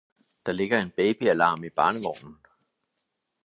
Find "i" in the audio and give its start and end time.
1.63-1.69